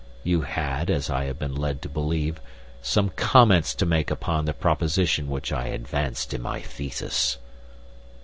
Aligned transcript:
You 0.23 0.41
had, 0.41 0.89
as 0.89 1.11
I 1.11 1.25
have 1.25 1.37
been 1.37 1.53
led 1.53 1.79
to 1.83 1.87
believe, 1.87 2.41
some 2.81 3.09
comments 3.11 3.75
to 3.75 3.85
make 3.85 4.09
upon 4.09 4.45
the 4.45 4.51
proposition 4.53 5.29
which 5.29 5.51
I 5.53 5.67
advanced 5.67 6.33
in 6.33 6.41
my 6.41 6.59
thesis." 6.59 7.37